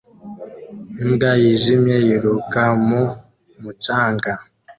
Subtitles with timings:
[1.03, 3.01] Imbwa yijimye yiruka mu
[3.61, 4.31] mucanga